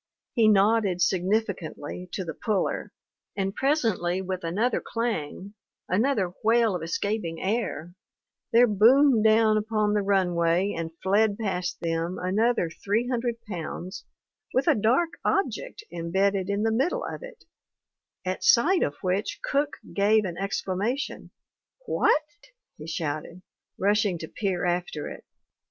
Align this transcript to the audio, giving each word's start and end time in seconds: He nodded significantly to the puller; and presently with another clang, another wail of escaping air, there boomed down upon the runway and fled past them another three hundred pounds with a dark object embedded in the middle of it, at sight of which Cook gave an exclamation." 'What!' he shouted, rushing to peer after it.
He 0.33 0.47
nodded 0.47 0.99
significantly 0.99 2.09
to 2.13 2.25
the 2.25 2.33
puller; 2.33 2.91
and 3.35 3.53
presently 3.53 4.19
with 4.19 4.43
another 4.43 4.81
clang, 4.83 5.53
another 5.87 6.33
wail 6.43 6.73
of 6.75 6.81
escaping 6.81 7.39
air, 7.39 7.93
there 8.51 8.65
boomed 8.65 9.23
down 9.23 9.57
upon 9.57 9.93
the 9.93 10.01
runway 10.01 10.73
and 10.75 10.89
fled 11.03 11.37
past 11.37 11.81
them 11.81 12.17
another 12.19 12.71
three 12.71 13.07
hundred 13.09 13.35
pounds 13.47 14.03
with 14.55 14.67
a 14.67 14.73
dark 14.73 15.09
object 15.23 15.83
embedded 15.93 16.49
in 16.49 16.63
the 16.63 16.71
middle 16.71 17.05
of 17.05 17.21
it, 17.21 17.45
at 18.25 18.43
sight 18.43 18.81
of 18.81 18.95
which 19.03 19.39
Cook 19.43 19.77
gave 19.93 20.25
an 20.25 20.35
exclamation." 20.35 21.29
'What!' 21.85 22.23
he 22.79 22.87
shouted, 22.87 23.43
rushing 23.77 24.17
to 24.17 24.27
peer 24.27 24.65
after 24.65 25.09
it. 25.09 25.25